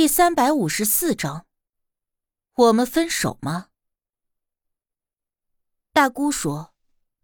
[0.00, 1.44] 第三百五十四章，
[2.54, 3.68] 我们分手吗？
[5.92, 6.72] 大姑说：“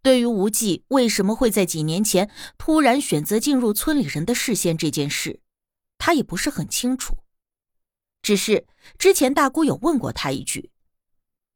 [0.04, 5.40] 对于无忌为什么会在几年前突然选择进入村里人的视线这件事，
[5.96, 7.16] 她也不是很清楚。
[8.20, 8.66] 只是
[8.98, 10.70] 之前大姑有问过他一句，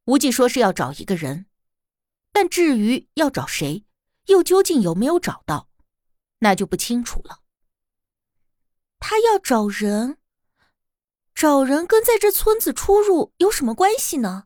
[0.06, 1.44] 无忌说是要找一个人，
[2.32, 3.84] 但至于要找谁，
[4.28, 5.68] 又究竟有没有找到，
[6.38, 7.40] 那就不清楚了。
[8.98, 10.16] 他要找人。”
[11.40, 14.44] 找人跟在这村子出入有什么关系呢？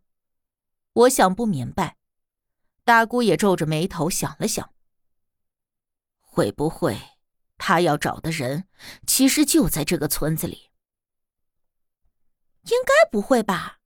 [0.93, 1.97] 我想不明白。
[2.85, 4.73] 大姑也皱着眉头想了想，
[6.21, 6.97] 会不会
[7.59, 8.69] 他要找的人
[9.09, 10.71] 其实就在这个村子里？
[12.67, 13.81] 应该不会吧？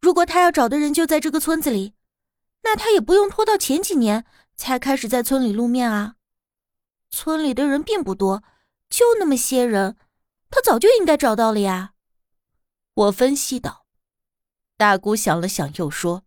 [0.00, 1.94] 如果他要找的人就在这个村子里，
[2.64, 4.24] 那他也不用拖到前几年
[4.56, 6.16] 才开始在村里露面啊。
[7.08, 8.42] 村里的人并不多，
[8.90, 9.96] 就那么些人，
[10.50, 11.92] 他早就应该找到了呀。
[12.96, 13.86] 我分析道
[14.78, 16.24] ：“大姑想了想，又说：‘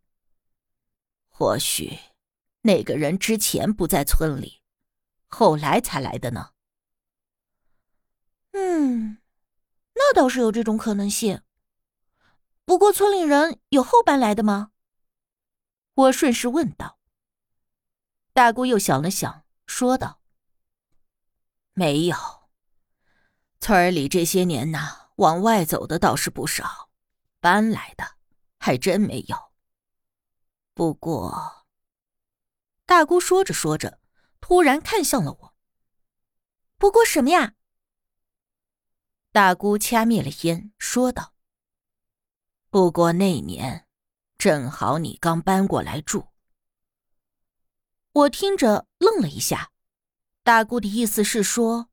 [1.27, 1.97] 或许
[2.61, 4.61] 那个人之前不在村里，
[5.25, 6.51] 后来才来的呢。’
[8.53, 9.17] 嗯，
[9.95, 11.41] 那倒是有这种可能性。
[12.65, 14.69] 不过村里人有后搬来的吗？”
[15.95, 16.99] 我顺势问道。
[18.31, 20.21] 大姑又想了想，说道
[21.73, 22.15] ：“没有，
[23.59, 26.89] 村里这些年呐。”往外走的倒是不少，
[27.41, 28.15] 搬来的
[28.57, 29.51] 还真没有。
[30.73, 31.65] 不过，
[32.85, 33.99] 大姑说着说着，
[34.39, 35.55] 突然看向了我。
[36.77, 37.55] 不过什么呀？
[39.33, 41.33] 大姑掐灭了烟，说道
[42.71, 43.85] ：“不过那年，
[44.37, 46.29] 正好你刚搬过来住。”
[48.13, 49.73] 我听着愣了一下，
[50.43, 51.89] 大姑的意思是说，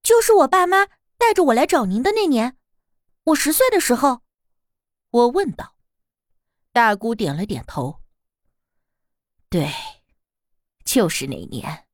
[0.00, 0.99] 就是我爸妈。
[1.20, 2.56] 带着我来找您的那年，
[3.24, 4.22] 我十岁的时候，
[5.10, 5.76] 我问道。
[6.72, 8.00] 大姑点了点头。
[9.50, 9.70] 对，
[10.82, 11.86] 就是那年。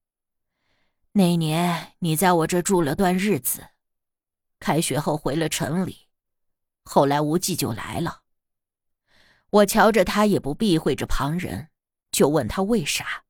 [1.10, 3.70] 那年你在我这住了段日子，
[4.60, 6.06] 开学后回了城里，
[6.84, 8.22] 后来无忌就来了。
[9.50, 11.68] 我瞧着他也不避讳着旁人，
[12.12, 13.24] 就问他为啥。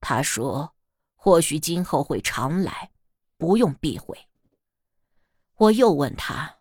[0.00, 0.74] 他说
[1.14, 2.90] ：“或许今后会常来，
[3.38, 4.18] 不用避讳。”
[5.56, 6.58] 我又问他，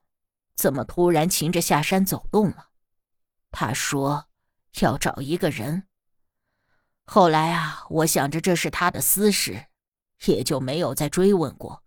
[0.55, 2.69] 怎么突然擒着下山走动了？
[3.51, 4.29] 他说
[4.81, 5.87] 要找一个人。
[7.05, 9.67] 后来啊，我想着这是他的私事，
[10.25, 11.83] 也就没有再追问过。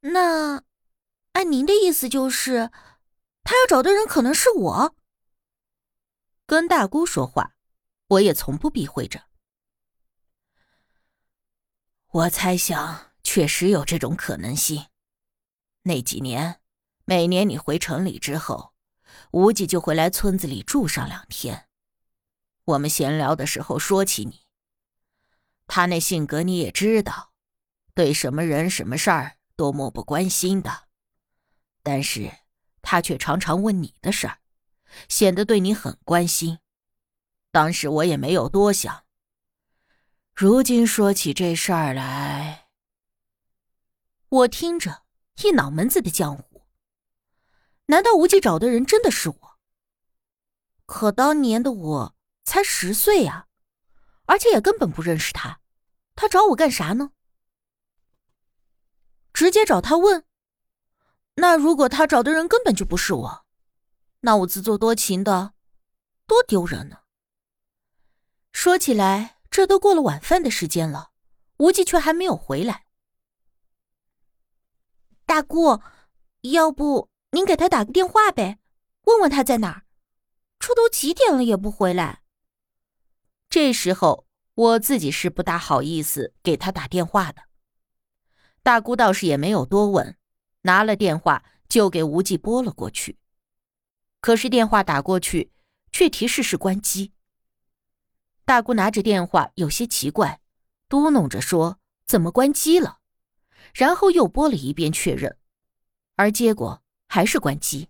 [0.00, 0.62] 那，
[1.32, 2.70] 按您的意思就是，
[3.42, 4.96] 他要找的人可能是我。
[6.46, 7.54] 跟大姑说话，
[8.06, 9.24] 我也从不避讳着。
[12.08, 14.86] 我猜想，确实有这种可能性。
[15.84, 16.60] 那几年，
[17.04, 18.72] 每年你回城里之后，
[19.32, 21.68] 无忌就会来村子里住上两天。
[22.64, 24.46] 我们闲聊的时候说起你，
[25.66, 27.32] 他那性格你也知道，
[27.94, 30.84] 对什么人什么事儿都漠不关心的。
[31.82, 32.30] 但是
[32.80, 34.38] 他却常常问你的事儿，
[35.08, 36.60] 显得对你很关心。
[37.50, 39.04] 当时我也没有多想。
[40.32, 42.68] 如今说起这事儿来，
[44.28, 45.01] 我听着。
[45.40, 46.66] 一脑门子的浆糊。
[47.86, 49.58] 难道无忌找的人真的是我？
[50.86, 53.48] 可当年的我才十岁呀，
[54.26, 55.60] 而且也根本不认识他，
[56.14, 57.12] 他找我干啥呢？
[59.32, 60.24] 直接找他问？
[61.36, 63.46] 那如果他找的人根本就不是我，
[64.20, 65.54] 那我自作多情的，
[66.26, 66.98] 多丢人呢？
[68.52, 71.12] 说起来，这都过了晚饭的时间了，
[71.56, 72.84] 无忌却还没有回来。
[75.32, 75.80] 大姑，
[76.42, 78.58] 要不您给他打个电话呗，
[79.04, 79.84] 问问他在哪儿？
[80.58, 82.20] 这都几点了也不回来。
[83.48, 87.44] 这时候我自己是不大好意思给他打电话的。
[88.62, 90.18] 大姑倒是也没有多问，
[90.60, 93.18] 拿了电话就给无忌拨了过去。
[94.20, 95.50] 可是电话打过去，
[95.90, 97.14] 却提示是关机。
[98.44, 100.42] 大姑拿着电话有些奇怪，
[100.90, 102.98] 嘟哝着说：“怎么关机了？”
[103.72, 105.38] 然后又拨了一遍确认，
[106.16, 107.88] 而结果还是关机。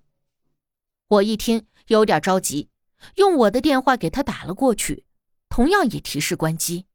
[1.08, 2.70] 我一听有点着急，
[3.16, 5.04] 用我的电话给他打了过去，
[5.48, 6.86] 同样也提示关机。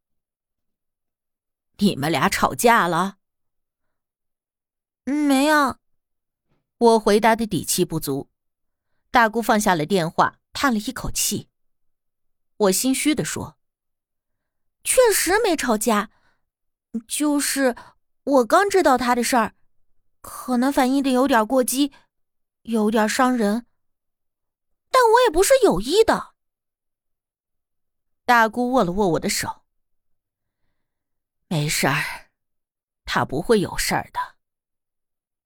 [1.79, 3.17] 你们俩吵架了？
[5.03, 5.77] 没有，
[6.77, 8.29] 我回答的底气不足。
[9.11, 11.49] 大姑放下了电话，叹了一口气。
[12.57, 13.57] 我心虚的说
[14.83, 16.09] ：“确实没吵架，
[17.05, 17.75] 就是。”
[18.27, 19.55] 我刚知道他的事儿，
[20.19, 21.93] 可能反应的有点过激，
[22.63, 23.65] 有点伤人，
[24.91, 26.33] 但我也不是有意的。
[28.25, 29.61] 大姑握了握我的手，
[31.47, 32.29] 没事儿，
[33.05, 34.19] 他不会有事儿的。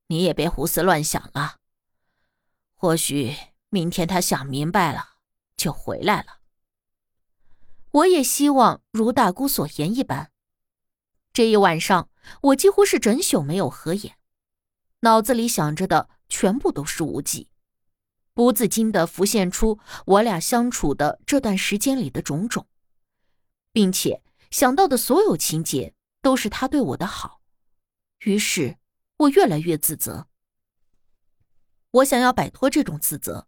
[0.08, 1.58] 你也别胡思乱想了。
[2.74, 3.38] 或许
[3.70, 5.18] 明天他想明白了，
[5.56, 6.40] 就回来了。
[7.92, 10.31] 我也希望如大姑所言一般。
[11.34, 12.10] 这一晚上，
[12.42, 14.18] 我几乎是整宿没有合眼，
[15.00, 17.50] 脑子里想着的全部都是无忌，
[18.34, 22.68] 不自禁的浮现出我俩相处的这段时间里的种种，
[23.72, 27.42] 并且想到的所有情节都是他对我的好，
[28.26, 28.78] 于是
[29.18, 30.28] 我越来越自责。
[31.92, 33.48] 我想要摆脱这种自责，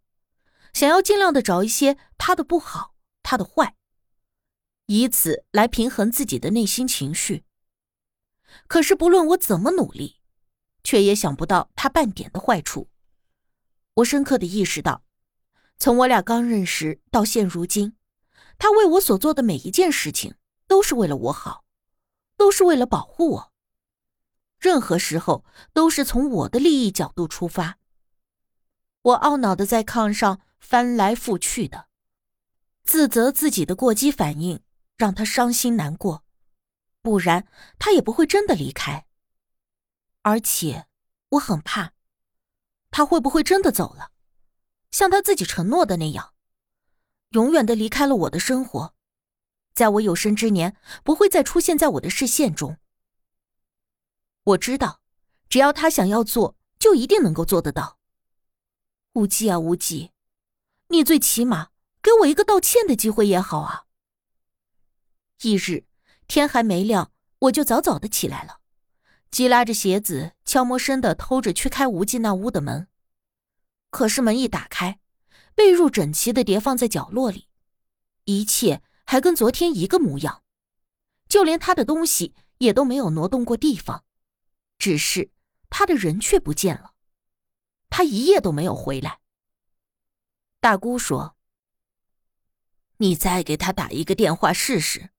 [0.73, 3.75] 想要尽量的找一些他的不好，他的坏，
[4.85, 7.43] 以此来平衡自己的内心情绪。
[8.67, 10.19] 可是，不论我怎么努力，
[10.83, 12.89] 却也想不到他半点的坏处。
[13.95, 15.03] 我深刻的意识到，
[15.77, 17.95] 从我俩刚认识到现如今，
[18.57, 20.35] 他为我所做的每一件事情，
[20.67, 21.63] 都是为了我好，
[22.35, 23.53] 都是为了保护我。
[24.59, 27.77] 任何时候都是从我的利益角度出发。
[29.01, 31.87] 我懊恼的在炕上翻来覆去的，
[32.85, 34.61] 自责自己的过激反应
[34.95, 36.23] 让他伤心难过。
[37.03, 37.47] 不然，
[37.77, 39.05] 他也不会真的离开。
[40.21, 40.87] 而且，
[41.31, 41.91] 我很怕，
[42.89, 44.11] 他会不会真的走了，
[44.89, 46.33] 像他自己承诺的那样，
[47.31, 48.95] 永远的离开了我的生活，
[49.73, 52.77] 在我有生之年不会再出现在我的视线中。
[54.45, 55.01] 我知道，
[55.49, 57.99] 只要他想要做，就一定能够做得到。
[59.11, 60.13] 无忌啊，无忌，
[60.87, 61.71] 你最起码
[62.01, 63.87] 给我一个道歉的机会也好啊。
[65.39, 65.85] 翌日。
[66.27, 68.59] 天还没亮，我就早早的起来了，
[69.29, 72.87] 急拉着鞋子，悄摸声的偷着去开无忌那屋的门。
[73.89, 74.99] 可是门一打开，
[75.53, 77.47] 被褥整齐的叠放在角落里，
[78.25, 80.43] 一切还跟昨天一个模样，
[81.27, 84.03] 就连他的东西也都没有挪动过地方，
[84.79, 85.29] 只是
[85.69, 86.93] 他的人却不见了，
[87.89, 89.19] 他一夜都没有回来。
[90.59, 91.35] 大姑说
[92.97, 95.11] ：“你再给他打一个电话试试。”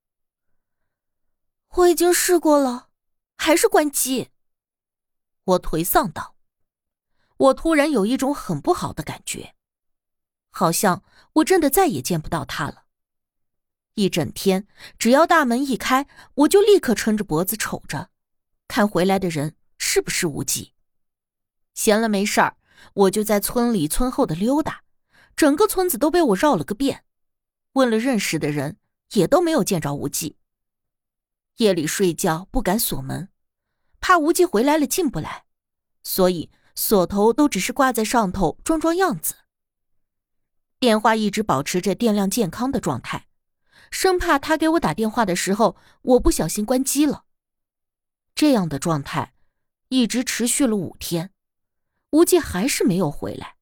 [1.76, 2.88] 我已经试过了，
[3.36, 4.30] 还是关机。
[5.42, 6.36] 我颓丧道
[7.36, 9.56] ：“我突然有一种很不好的感觉，
[10.50, 11.02] 好像
[11.34, 12.84] 我真的再也见不到他了。
[13.94, 14.68] 一整天，
[14.98, 18.10] 只要大门一开，我就立刻撑着脖子瞅着，
[18.68, 20.74] 看回来的人是不是无忌。
[21.74, 22.56] 闲了没事儿，
[22.94, 24.84] 我就在村里村后的溜达，
[25.34, 27.04] 整个村子都被我绕了个遍，
[27.72, 28.78] 问了认识的人，
[29.14, 30.36] 也都没有见着无忌。”
[31.56, 33.28] 夜里睡觉不敢锁门，
[34.00, 35.44] 怕无忌回来了进不来，
[36.02, 39.34] 所以锁头都只是挂在上头装装样子。
[40.80, 43.28] 电话一直保持着电量健康的状态，
[43.90, 47.24] 生怕他给我打电话的时候我不小心关机了。
[48.34, 49.32] 这样的状态
[49.90, 51.30] 一直持续了五天，
[52.10, 53.56] 无忌还是没有回来。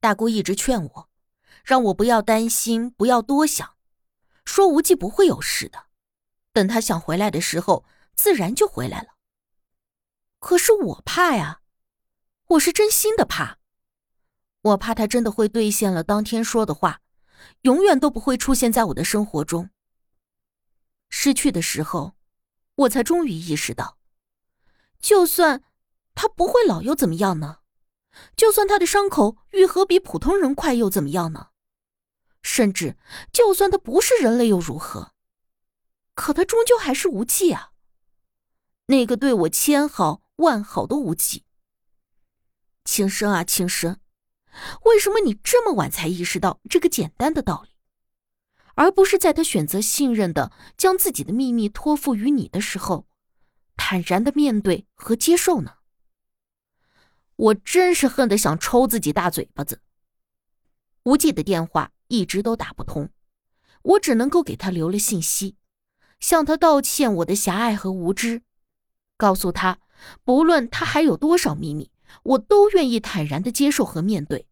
[0.00, 1.10] 大姑一直劝我，
[1.62, 3.74] 让我不要担心，不要多想，
[4.46, 5.87] 说无忌不会有事的。
[6.58, 7.84] 等他想回来的时候，
[8.16, 9.10] 自然就回来了。
[10.40, 11.60] 可是我怕呀，
[12.48, 13.58] 我是真心的怕。
[14.62, 17.00] 我怕他真的会兑现了当天说的话，
[17.60, 19.70] 永远都不会出现在我的生活中。
[21.08, 22.16] 失去的时候，
[22.74, 23.98] 我才终于意识到，
[24.98, 25.62] 就算
[26.16, 27.58] 他不会老又怎么样呢？
[28.34, 31.50] 就算他的伤口愈合比普通人快又怎么样呢？
[32.42, 32.96] 甚至
[33.32, 35.12] 就算他不是人类又如何？
[36.18, 37.70] 可他终究还是无忌啊，
[38.86, 41.44] 那个对我千好万好的无忌。
[42.84, 44.00] 轻生啊，轻生，
[44.86, 47.70] 为什么你这么晚才意识到这个简单的道理，
[48.74, 53.06] 而不是在他选择信任的将自己的秘密托付于你的时候，
[53.76, 55.76] 坦然的面对和接受呢？
[57.36, 59.82] 我真是恨得想抽自己大嘴巴子。
[61.04, 63.08] 无忌的电话一直都打不通，
[63.82, 65.54] 我只能够给他留了信息。
[66.20, 68.42] 向他道歉，我的狭隘和无知，
[69.16, 69.78] 告诉他，
[70.24, 71.90] 不论他还有多少秘密，
[72.22, 74.46] 我都愿意坦然的接受和面对，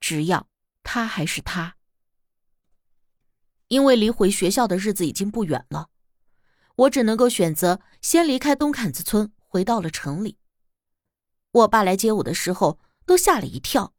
[0.00, 0.48] 只要
[0.82, 1.76] 他还是他。
[3.68, 5.88] 因为离回学校的日子已经不远了，
[6.76, 10.38] 我只能够选择先离开东坎子村，回到了城里。
[11.50, 13.94] 我爸来接我的时候都吓了一跳，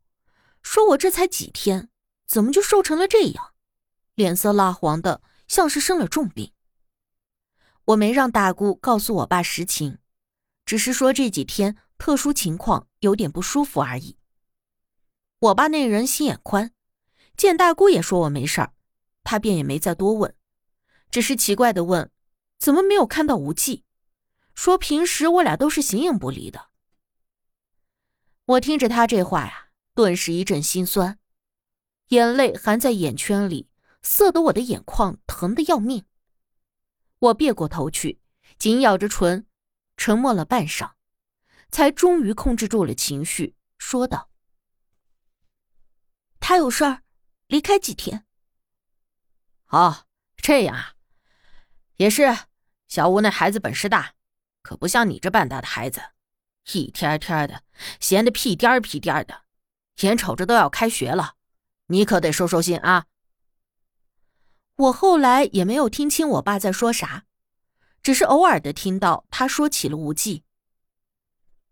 [0.62, 1.90] 说我这才几天，
[2.28, 3.54] 怎么就瘦成了这样，
[4.14, 6.52] 脸色蜡黄的，像是生了重病。
[7.86, 10.00] 我没让大姑告诉我爸实情，
[10.66, 14.18] 只是说这几天特殊情况有点不舒服而已。
[15.40, 16.72] 我爸那人心眼宽，
[17.38, 18.74] 见大姑也说我没事儿，
[19.24, 20.34] 他便也没再多问，
[21.12, 22.10] 只是奇怪的问
[22.58, 23.84] ：“怎么没有看到无忌？”
[24.56, 26.70] 说平时我俩都是形影不离的。
[28.46, 31.20] 我听着他这话呀，顿时一阵心酸，
[32.08, 33.70] 眼泪含在眼圈里，
[34.02, 36.06] 涩得我的眼眶疼得要命。
[37.26, 38.20] 我别过头去，
[38.58, 39.48] 紧咬着唇，
[39.98, 40.92] 沉默了半晌，
[41.72, 44.30] 才终于控制住了情绪，说道。
[46.40, 47.02] 他有事儿，
[47.48, 48.26] 离开几天。
[49.70, 50.06] 哦，
[50.38, 50.94] 这样啊，
[51.96, 52.38] 也是。
[52.88, 54.14] 小吴那孩子本事大，
[54.62, 56.00] 可不像你这半大的孩子，
[56.72, 57.64] 一天天的
[58.00, 59.42] 闲得屁颠儿屁颠儿的，
[60.02, 61.34] 眼瞅着都要开学了，
[61.88, 63.08] 你可得收收心啊。
[64.78, 67.26] 我后来也没有听清我爸在说啥，
[68.04, 70.44] 只是偶尔的听到他说起了无忌。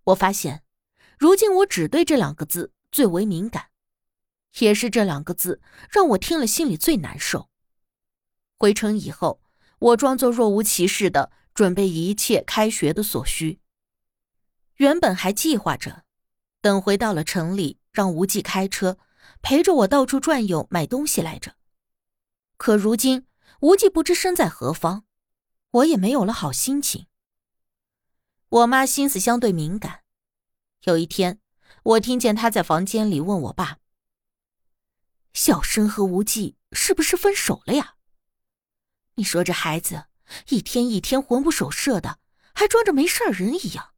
[0.05, 0.63] 我发现，
[1.17, 3.67] 如今我只对这两个字最为敏感。
[4.59, 7.49] 也是这两个字让我听了心里最难受。
[8.57, 9.41] 回城以后，
[9.79, 13.59] 我装作若无其事的准备一切开学的所需。
[14.75, 16.03] 原本还计划着，
[16.61, 18.97] 等回到了城里，让无忌开车
[19.41, 21.55] 陪着我到处转悠买东西来着。
[22.63, 23.27] 可如今
[23.59, 25.03] 无忌不知身在何方，
[25.71, 27.07] 我也没有了好心情。
[28.47, 30.03] 我妈心思相对敏感，
[30.83, 31.41] 有一天
[31.83, 33.79] 我听见她在房间里问我爸。
[35.33, 37.95] 小生和无忌是不是分手了呀？
[39.15, 40.05] 你说这孩子
[40.47, 42.19] 一天一天魂不守舍的，
[42.55, 43.93] 还装着没事人一样。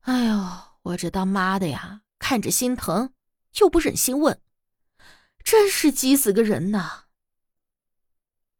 [0.00, 0.34] 哎呦，
[0.82, 3.14] 我这当妈的呀，看着心疼，
[3.60, 4.42] 又不忍心问，
[5.44, 7.04] 真是急死个人呐！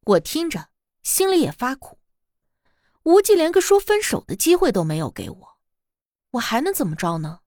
[0.07, 0.69] 我听着
[1.03, 1.99] 心里也发苦，
[3.03, 5.59] 无忌连个说分手的机会都没有给我，
[6.31, 7.41] 我还能怎么着呢？